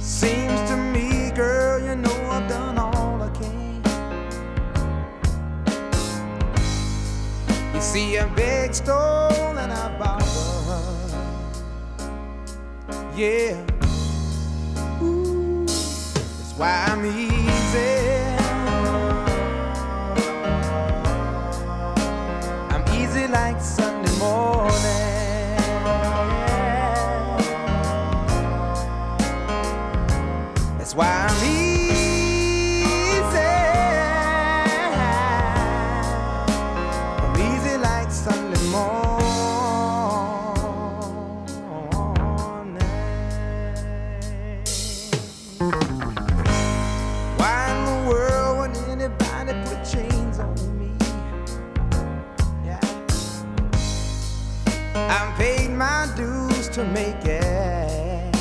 Seems 0.00 0.60
to 0.68 0.76
me, 0.76 1.30
girl, 1.30 1.78
you 1.80 1.94
know 1.94 2.30
I've 2.32 2.48
done 2.48 2.78
all 2.78 3.22
I 3.22 3.30
can. 3.38 3.80
You 7.74 7.80
see, 7.80 8.18
I 8.18 8.26
beg, 8.34 8.74
stole, 8.74 9.56
and 9.56 9.72
I 9.72 9.98
borrowed. 10.00 11.12
Yeah. 13.16 13.64
Ooh, 15.00 15.64
that's 15.64 16.54
why 16.56 16.86
I'm 16.88 17.06
easy. 17.06 17.33
Make 56.92 57.24
it. 57.24 58.34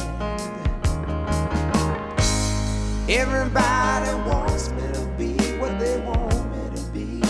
Everybody 3.10 4.12
wants 4.30 4.70
me 4.72 4.82
to 4.94 5.06
be 5.18 5.34
what 5.60 5.78
they 5.80 6.00
want 6.00 6.34
me 6.52 6.76
to 6.76 6.82
be. 6.91 7.22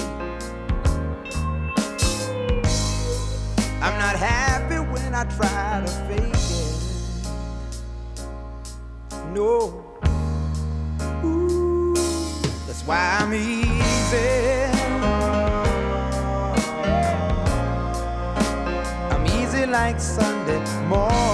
I'm 3.81 3.97
not 3.99 4.15
happy 4.15 4.79
when 4.91 5.13
I 5.13 5.23
try 5.35 5.81
to 5.85 5.91
fake 6.07 6.49
it. 6.61 6.75
No. 9.33 9.83
Ooh, 11.25 11.93
that's 12.67 12.83
why 12.85 13.17
I'm 13.19 13.33
easy. 13.33 14.63
I'm 19.11 19.25
easy 19.25 19.65
like 19.65 19.99
Sunday 19.99 20.82
more. 20.93 21.32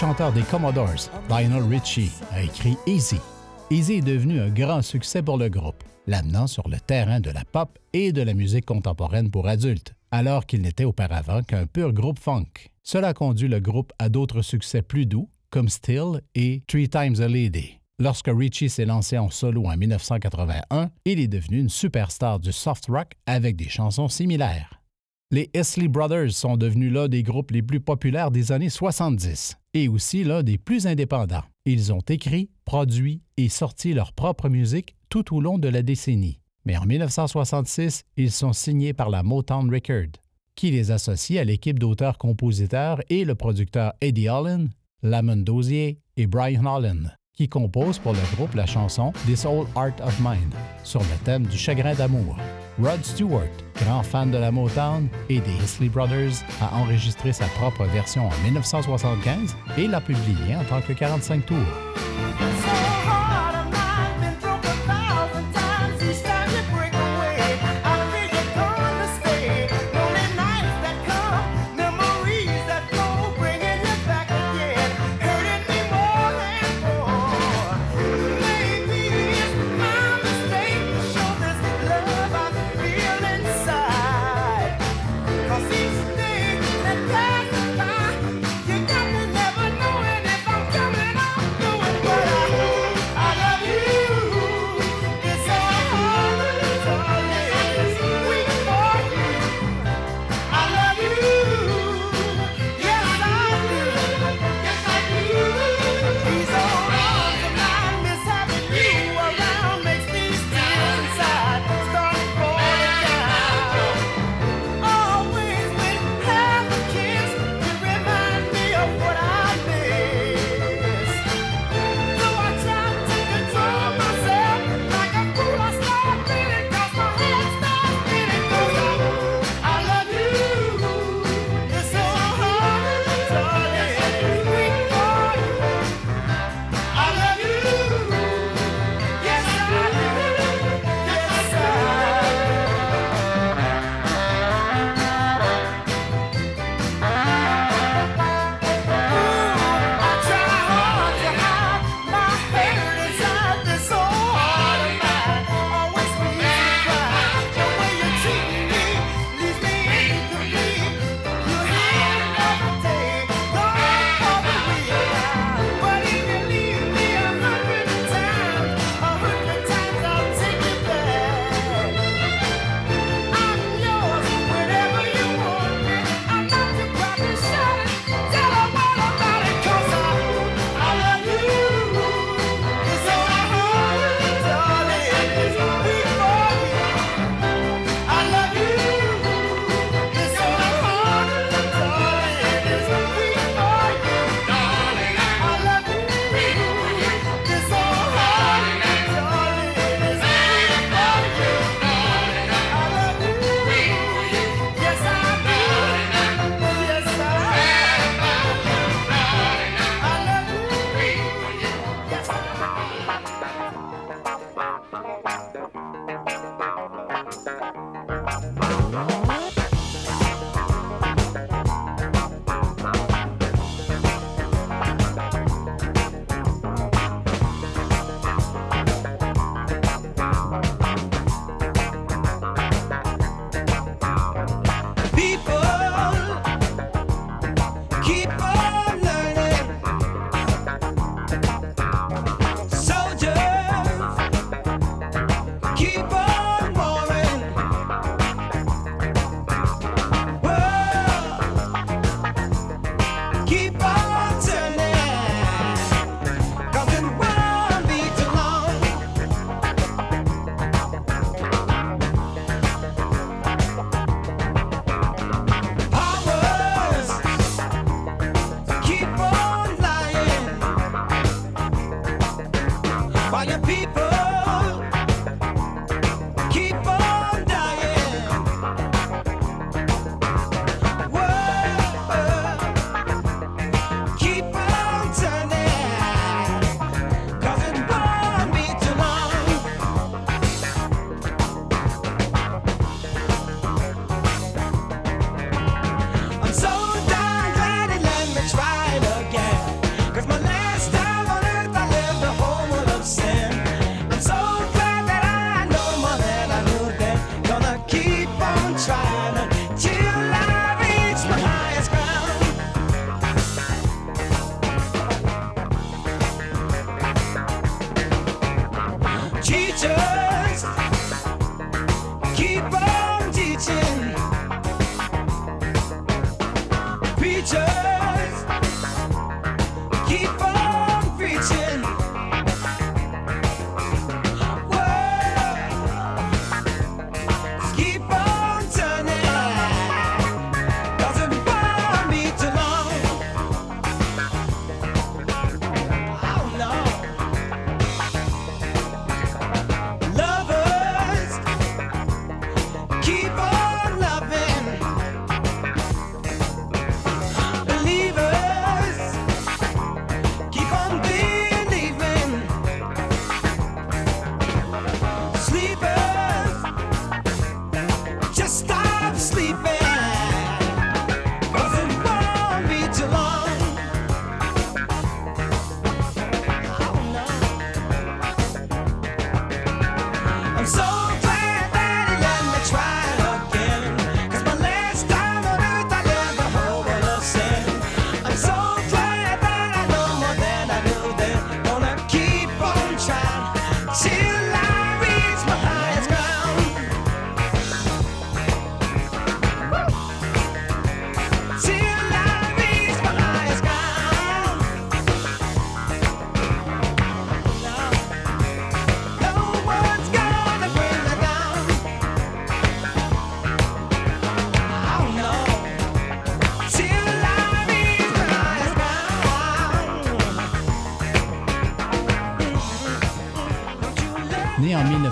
Chanteur 0.00 0.32
des 0.32 0.44
Commodores, 0.44 1.10
Lionel 1.28 1.62
Richie, 1.64 2.10
a 2.32 2.42
écrit 2.42 2.74
Easy. 2.86 3.18
Easy 3.68 3.96
est 3.96 4.00
devenu 4.00 4.40
un 4.40 4.48
grand 4.48 4.80
succès 4.80 5.22
pour 5.22 5.36
le 5.36 5.50
groupe, 5.50 5.84
l'amenant 6.06 6.46
sur 6.46 6.66
le 6.70 6.80
terrain 6.80 7.20
de 7.20 7.28
la 7.28 7.44
pop 7.44 7.78
et 7.92 8.10
de 8.10 8.22
la 8.22 8.32
musique 8.32 8.64
contemporaine 8.64 9.30
pour 9.30 9.46
adultes, 9.46 9.92
alors 10.10 10.46
qu'il 10.46 10.62
n'était 10.62 10.84
auparavant 10.84 11.42
qu'un 11.42 11.66
pur 11.66 11.92
groupe 11.92 12.18
funk. 12.18 12.70
Cela 12.82 13.12
conduit 13.12 13.48
le 13.48 13.60
groupe 13.60 13.92
à 13.98 14.08
d'autres 14.08 14.40
succès 14.40 14.80
plus 14.80 15.04
doux, 15.04 15.28
comme 15.50 15.68
Still 15.68 16.22
et 16.34 16.62
Three 16.66 16.88
Times 16.88 17.20
a 17.20 17.28
Lady. 17.28 17.78
Lorsque 17.98 18.30
Richie 18.34 18.70
s'est 18.70 18.86
lancé 18.86 19.18
en 19.18 19.28
solo 19.28 19.66
en 19.66 19.76
1981, 19.76 20.88
il 21.04 21.20
est 21.20 21.28
devenu 21.28 21.58
une 21.58 21.68
superstar 21.68 22.40
du 22.40 22.52
soft 22.52 22.86
rock 22.86 23.12
avec 23.26 23.54
des 23.54 23.68
chansons 23.68 24.08
similaires. 24.08 24.79
Les 25.32 25.48
Isley 25.54 25.86
Brothers 25.86 26.32
sont 26.32 26.56
devenus 26.56 26.92
l'un 26.92 27.06
des 27.06 27.22
groupes 27.22 27.52
les 27.52 27.62
plus 27.62 27.78
populaires 27.78 28.32
des 28.32 28.50
années 28.50 28.68
70 28.68 29.58
et 29.74 29.86
aussi 29.86 30.24
l'un 30.24 30.42
des 30.42 30.58
plus 30.58 30.88
indépendants. 30.88 31.44
Ils 31.64 31.92
ont 31.92 32.00
écrit, 32.08 32.50
produit 32.64 33.22
et 33.36 33.48
sorti 33.48 33.94
leur 33.94 34.12
propre 34.12 34.48
musique 34.48 34.96
tout 35.08 35.36
au 35.36 35.40
long 35.40 35.56
de 35.56 35.68
la 35.68 35.82
décennie. 35.82 36.40
Mais 36.64 36.76
en 36.76 36.84
1966, 36.84 38.02
ils 38.16 38.32
sont 38.32 38.52
signés 38.52 38.92
par 38.92 39.08
la 39.08 39.22
Motown 39.22 39.72
Record, 39.72 40.10
qui 40.56 40.72
les 40.72 40.90
associe 40.90 41.38
à 41.38 41.44
l'équipe 41.44 41.78
d'auteurs-compositeurs 41.78 42.98
et 43.08 43.24
le 43.24 43.36
producteur 43.36 43.92
Eddie 44.00 44.26
Allen, 44.26 44.70
Lamont 45.04 45.36
Dozier 45.36 46.00
et 46.16 46.26
Brian 46.26 46.66
Holland, 46.66 47.14
qui 47.34 47.48
composent 47.48 48.00
pour 48.00 48.14
le 48.14 48.34
groupe 48.34 48.54
la 48.54 48.66
chanson 48.66 49.12
This 49.26 49.44
Old 49.44 49.68
Art 49.76 49.94
of 50.02 50.18
Mine 50.18 50.50
sur 50.82 51.02
le 51.02 51.24
thème 51.24 51.46
du 51.46 51.56
chagrin 51.56 51.94
d'amour. 51.94 52.36
Rod 52.82 53.04
Stewart, 53.04 53.50
grand 53.76 54.02
fan 54.02 54.30
de 54.30 54.38
la 54.38 54.50
Motown 54.50 55.08
et 55.28 55.40
des 55.40 55.64
Isley 55.64 55.88
Brothers, 55.88 56.42
a 56.62 56.76
enregistré 56.76 57.32
sa 57.32 57.46
propre 57.46 57.84
version 57.84 58.26
en 58.26 58.44
1975 58.44 59.56
et 59.76 59.86
l'a 59.86 60.00
publiée 60.00 60.56
en 60.56 60.64
tant 60.64 60.80
que 60.80 60.92
45 60.92 61.44
tours. 61.44 61.56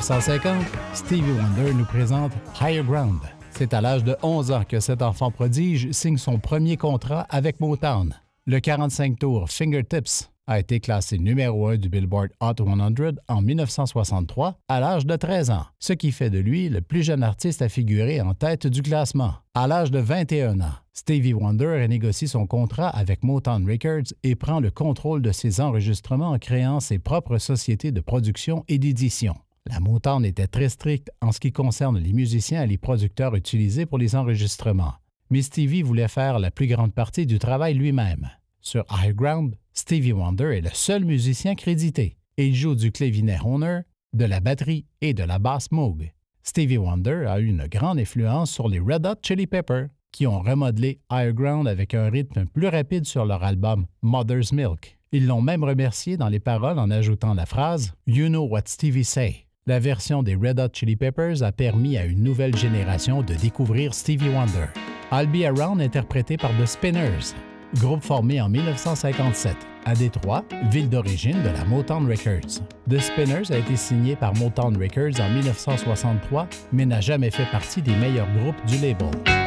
1950, 0.09 0.65
Stevie 0.95 1.33
Wonder 1.33 1.75
nous 1.75 1.85
présente 1.85 2.33
Higher 2.63 2.83
Ground. 2.83 3.21
C'est 3.51 3.75
à 3.75 3.83
l'âge 3.83 4.05
de 4.05 4.17
11 4.23 4.53
ans 4.53 4.65
que 4.67 4.81
cet 4.81 5.03
enfant 5.03 5.31
prodige 5.31 5.91
signe 5.91 6.17
son 6.17 6.39
premier 6.39 6.79
contrat 6.79 7.27
avec 7.29 7.61
Motown. 7.61 8.15
Le 8.47 8.59
45 8.59 9.19
tours 9.19 9.51
Fingertips 9.51 10.31
a 10.47 10.61
été 10.61 10.81
classé 10.81 11.19
numéro 11.19 11.69
1 11.69 11.77
du 11.77 11.91
Billboard 11.91 12.31
Hot 12.41 12.55
100 12.57 13.17
en 13.29 13.43
1963 13.43 14.57
à 14.69 14.81
l'âge 14.81 15.05
de 15.05 15.15
13 15.15 15.51
ans, 15.51 15.67
ce 15.79 15.93
qui 15.93 16.11
fait 16.11 16.31
de 16.31 16.39
lui 16.39 16.71
le 16.71 16.81
plus 16.81 17.03
jeune 17.03 17.23
artiste 17.23 17.61
à 17.61 17.69
figurer 17.69 18.23
en 18.23 18.33
tête 18.33 18.67
du 18.67 18.81
classement. 18.81 19.35
À 19.53 19.67
l'âge 19.67 19.91
de 19.91 19.99
21 19.99 20.63
ans, 20.63 20.75
Stevie 20.95 21.35
Wonder 21.35 21.87
négocie 21.87 22.29
son 22.29 22.47
contrat 22.47 22.89
avec 22.89 23.23
Motown 23.23 23.71
Records 23.71 24.15
et 24.23 24.37
prend 24.37 24.61
le 24.61 24.71
contrôle 24.71 25.21
de 25.21 25.33
ses 25.33 25.61
enregistrements 25.61 26.31
en 26.31 26.39
créant 26.39 26.81
ses 26.81 26.99
propres 26.99 27.37
sociétés 27.37 27.93
de 27.93 28.01
production 28.01 28.65
et 28.69 28.79
d'édition. 28.79 29.35
La 29.69 29.81
Motown 29.81 30.25
était 30.25 30.47
très 30.47 30.69
stricte 30.69 31.11
en 31.21 31.33
ce 31.33 31.41
qui 31.41 31.53
concerne 31.53 31.99
les 31.99 32.13
musiciens 32.13 32.65
et 32.65 32.67
les 32.67 32.79
producteurs 32.79 33.35
utilisés 33.35 33.87
pour 33.87 33.99
les 33.99 34.17
enregistrements. 34.17 34.95
Mais 35.31 35.43
Stevie 35.43 35.83
voulait 35.83 36.09
faire 36.09 36.39
la 36.39 36.51
plus 36.51 36.67
grande 36.67 36.95
partie 36.95 37.27
du 37.27 37.39
travail 37.39 37.75
lui-même. 37.75 38.31
Sur 38.61 38.85
High 38.91 39.15
Ground, 39.15 39.57
Stevie 39.75 40.13
Wonder 40.13 40.57
est 40.57 40.63
le 40.63 40.71
seul 40.73 41.05
musicien 41.05 41.55
crédité 41.55 42.19
il 42.39 42.55
joue 42.55 42.77
du 42.77 42.93
clavinet 42.93 43.39
Honer, 43.45 43.81
de 44.13 44.25
la 44.25 44.41
batterie 44.41 44.87
et 45.01 45.13
de 45.13 45.25
la 45.25 45.39
basse 45.39 45.71
Moog. 45.73 46.13
Stevie 46.43 46.79
Wonder 46.79 47.27
a 47.27 47.41
eu 47.41 47.47
une 47.47 47.67
grande 47.67 47.99
influence 47.99 48.53
sur 48.53 48.69
les 48.69 48.79
Red 48.79 49.07
Hot 49.07 49.17
Chili 49.23 49.47
Peppers, 49.47 49.89
qui 50.13 50.27
ont 50.27 50.41
remodelé 50.41 51.01
High 51.11 51.35
Ground 51.35 51.69
avec 51.69 51.95
un 51.95 52.09
rythme 52.09 52.47
plus 52.47 52.69
rapide 52.69 53.07
sur 53.07 53.27
leur 53.27 53.43
album 53.43 53.87
Mother's 54.03 54.53
Milk. 54.53 54.99
Ils 55.11 55.27
l'ont 55.27 55.43
même 55.43 55.65
remercié 55.65 56.17
dans 56.17 56.29
les 56.29 56.41
paroles 56.41 56.79
en 56.79 56.91
ajoutant 56.91 57.35
la 57.35 57.45
phrase 57.45 57.93
You 58.07 58.29
know 58.29 58.47
what 58.47 58.63
Stevie 58.67 59.05
say. 59.05 59.48
La 59.69 59.81
version 59.81 60.23
des 60.23 60.35
Red 60.35 60.61
Hot 60.61 60.71
Chili 60.73 60.97
Peppers 60.97 61.43
a 61.43 61.53
permis 61.53 61.99
à 61.99 62.07
une 62.07 62.23
nouvelle 62.23 62.57
génération 62.57 63.21
de 63.21 63.35
découvrir 63.35 63.93
Stevie 63.93 64.31
Wonder. 64.31 64.65
I'll 65.13 65.27
Be 65.27 65.45
Around 65.45 65.83
interprété 65.83 66.39
par 66.39 66.51
The 66.59 66.65
Spinners, 66.65 67.35
groupe 67.75 68.03
formé 68.03 68.41
en 68.41 68.49
1957 68.49 69.55
à 69.85 69.95
Détroit, 69.95 70.43
ville 70.71 70.89
d'origine 70.89 71.43
de 71.43 71.51
la 71.51 71.67
Motown 71.67 72.09
Records. 72.09 72.63
The 72.89 72.99
Spinners 72.99 73.53
a 73.53 73.59
été 73.59 73.77
signé 73.77 74.17
par 74.17 74.35
Motown 74.37 74.75
Records 74.75 75.21
en 75.21 75.29
1963, 75.35 76.49
mais 76.73 76.87
n'a 76.87 77.03
jamais 77.03 77.31
fait 77.31 77.51
partie 77.53 77.83
des 77.83 77.95
meilleurs 77.97 78.33
groupes 78.39 78.65
du 78.67 78.77
label. 78.79 79.38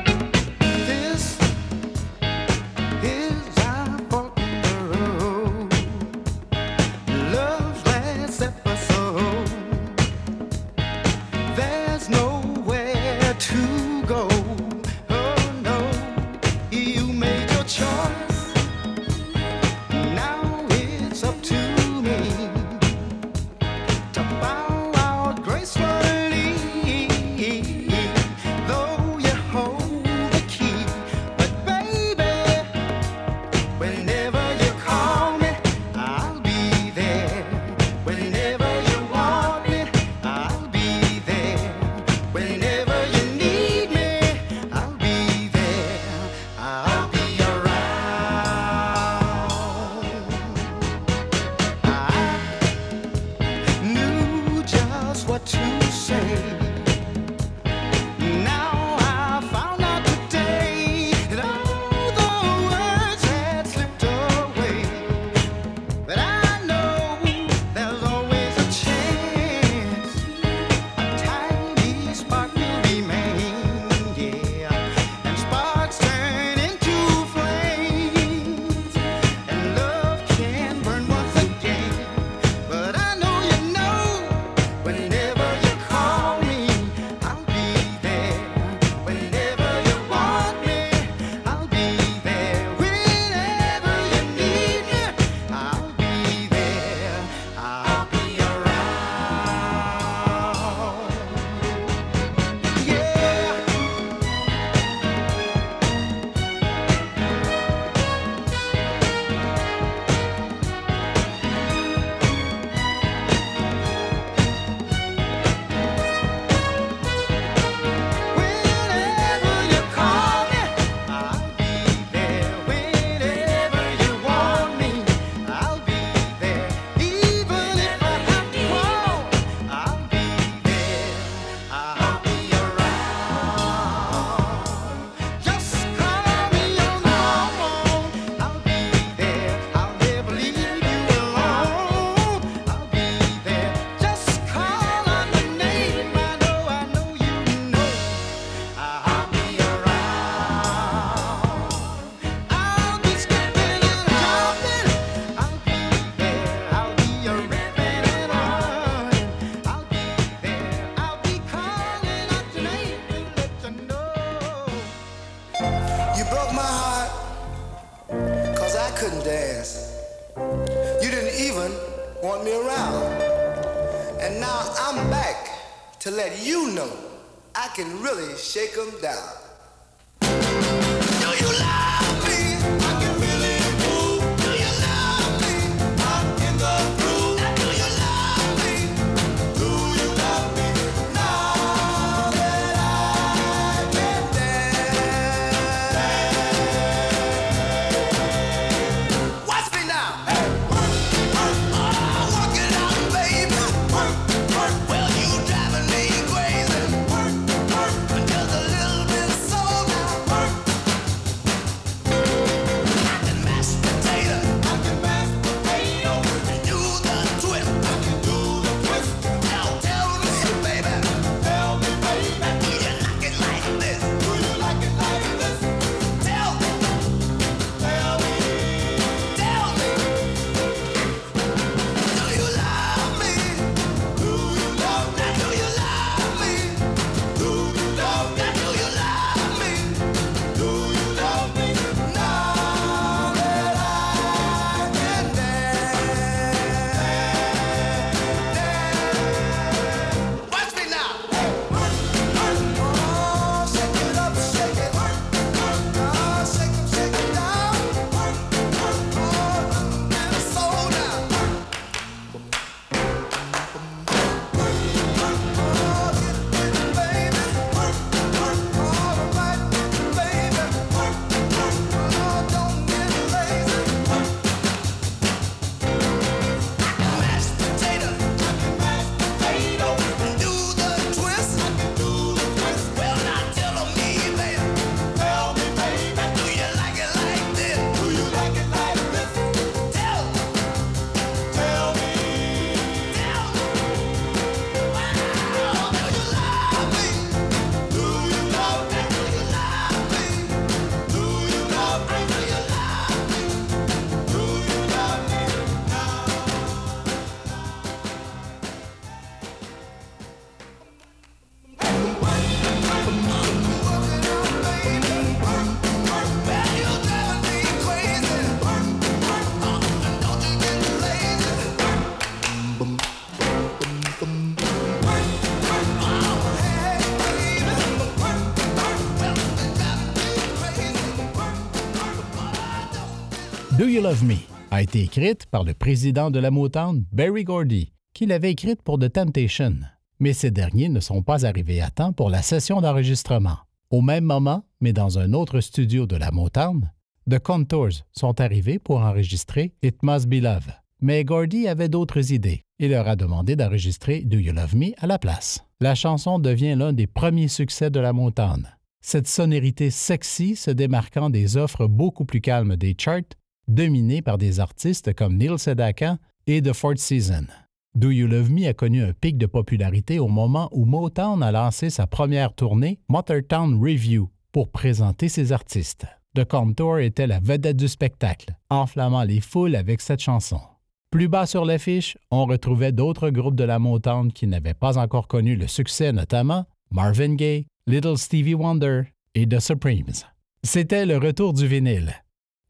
A 334.72 334.82
été 334.82 335.04
écrite 335.04 335.46
par 335.46 335.64
le 335.64 335.76
président 335.76 336.32
de 336.32 336.40
la 336.40 336.50
Motown, 336.50 337.06
Barry 337.12 337.44
Gordy, 337.44 337.94
qui 338.16 338.26
l'avait 338.26 338.50
écrite 338.50 338.82
pour 338.82 338.98
The 338.98 339.14
Temptation. 339.14 339.76
Mais 340.20 340.34
ces 340.34 340.50
derniers 340.50 340.90
ne 340.90 341.00
sont 341.00 341.22
pas 341.22 341.46
arrivés 341.46 341.82
à 341.82 341.92
temps 341.92 342.12
pour 342.12 342.32
la 342.32 342.42
session 342.42 342.82
d'enregistrement. 342.82 343.58
Au 343.92 344.02
même 344.02 344.24
moment, 344.24 344.64
mais 344.80 344.92
dans 344.92 345.20
un 345.20 345.34
autre 345.34 345.60
studio 345.60 346.08
de 346.08 346.16
la 346.16 346.32
Motown, 346.32 346.92
The 347.30 347.38
Contours 347.38 348.04
sont 348.12 348.42
arrivés 348.42 348.80
pour 348.80 349.02
enregistrer 349.02 349.76
It 349.84 350.02
Must 350.02 350.28
Be 350.28 350.42
Love. 350.42 350.72
Mais 351.00 351.24
Gordy 351.24 351.68
avait 351.68 351.90
d'autres 351.90 352.32
idées 352.32 352.64
et 352.80 352.88
leur 352.88 353.08
a 353.08 353.16
demandé 353.16 353.56
d'enregistrer 353.56 354.22
Do 354.22 354.40
You 354.40 354.54
Love 354.54 354.76
Me 354.76 354.94
à 354.98 355.06
la 355.06 355.20
place. 355.20 355.64
La 355.80 355.94
chanson 355.94 356.40
devient 356.40 356.74
l'un 356.76 356.94
des 356.94 357.08
premiers 357.08 357.50
succès 357.50 357.92
de 357.92 358.00
la 358.00 358.14
Motown. 358.14 358.68
Cette 359.00 359.28
sonorité 359.28 359.92
sexy 359.92 360.56
se 360.56 360.72
démarquant 360.72 361.30
des 361.30 361.56
offres 361.58 361.86
beaucoup 361.86 362.26
plus 362.26 362.42
calmes 362.42 362.76
des 362.76 362.96
charts, 362.98 363.22
dominées 363.68 364.22
par 364.22 364.38
des 364.38 364.60
artistes 364.60 365.14
comme 365.14 365.38
Neil 365.38 365.58
Sedaka 365.58 366.18
et 366.48 366.62
The 366.62 366.74
Fourth 366.74 367.00
Season. 367.00 367.46
Do 367.94 368.10
You 368.10 368.28
Love 368.28 368.52
Me 368.52 368.68
a 368.68 368.74
connu 368.74 369.04
un 369.04 369.12
pic 369.12 369.38
de 369.38 369.46
popularité 369.46 370.18
au 370.20 370.30
moment 370.30 370.70
où 370.72 370.86
Motown 370.86 371.44
a 371.44 371.52
lancé 371.52 371.90
sa 371.90 372.08
première 372.08 372.54
tournée 372.54 373.00
Motortown 373.10 373.82
Review 373.82 374.30
pour 374.52 374.72
présenter 374.72 375.28
ses 375.28 375.52
artistes. 375.52 376.06
The 376.34 376.46
Contour 376.46 377.00
était 377.00 377.28
la 377.28 377.42
vedette 377.42 377.76
du 377.76 377.90
spectacle, 377.90 378.56
enflammant 378.70 379.24
les 379.24 379.42
foules 379.42 379.76
avec 379.76 380.00
cette 380.00 380.22
chanson. 380.22 380.62
Plus 381.10 381.28
bas 381.28 381.46
sur 381.46 381.66
l'affiche, 381.66 382.18
on 382.32 382.46
retrouvait 382.46 382.94
d'autres 382.94 383.30
groupes 383.30 383.56
de 383.56 383.66
la 383.66 383.80
Motown 383.80 384.32
qui 384.32 384.48
n'avaient 384.48 384.74
pas 384.74 384.98
encore 384.98 385.28
connu 385.28 385.58
le 385.58 385.68
succès, 385.68 386.14
notamment 386.14 386.66
Marvin 386.90 387.36
Gaye, 387.36 387.68
Little 387.86 388.18
Stevie 388.18 388.54
Wonder 388.54 389.04
et 389.36 389.46
The 389.46 389.60
Supremes. 389.60 390.24
C'était 390.64 391.06
le 391.06 391.18
retour 391.18 391.52
du 391.52 391.68
vinyle. 391.68 392.14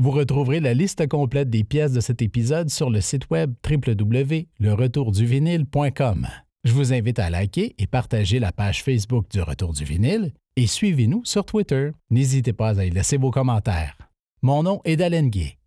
Vous 0.02 0.10
retrouverez 0.10 0.60
la 0.60 0.74
liste 0.74 1.08
complète 1.08 1.52
des 1.52 1.64
pièces 1.64 1.94
de 1.94 2.00
cet 2.00 2.24
épisode 2.24 2.72
sur 2.72 2.90
le 2.90 3.02
site 3.02 3.30
web 3.30 3.54
www.leretourduvinyle.com. 3.70 6.28
Je 6.64 6.74
vous 6.74 6.92
invite 6.92 7.20
à 7.20 7.30
liker 7.30 7.76
et 7.78 7.86
partager 7.86 8.40
la 8.40 8.52
page 8.52 8.84
Facebook 8.84 9.28
du 9.30 9.44
Retour 9.44 9.74
du 9.74 9.84
vinyle 9.84 10.34
et 10.56 10.66
suivez-nous 10.66 11.24
sur 11.24 11.46
Twitter. 11.46 11.92
N'hésitez 12.10 12.52
pas 12.52 12.80
à 12.80 12.86
y 12.86 12.90
laisser 12.90 13.18
vos 13.18 13.30
commentaires. 13.30 13.96
Mon 14.42 14.64
nom 14.64 14.82
est 14.86 14.96
Dalen 14.96 15.30
Gay 15.30 15.60